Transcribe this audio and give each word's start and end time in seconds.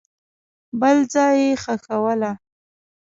بل 0.79 0.97
ځای 1.13 1.35
یې 1.43 1.51
ښخوله. 1.63 2.31